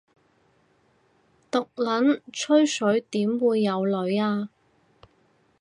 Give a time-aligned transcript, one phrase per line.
[1.51, 4.49] 毒撚吹水點會有女吖